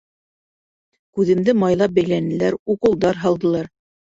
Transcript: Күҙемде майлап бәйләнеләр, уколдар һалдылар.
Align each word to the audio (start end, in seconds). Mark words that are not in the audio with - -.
Күҙемде 1.19 1.55
майлап 1.65 1.95
бәйләнеләр, 1.99 2.59
уколдар 2.77 3.25
һалдылар. 3.27 3.73